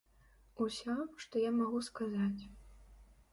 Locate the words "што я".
1.25-1.51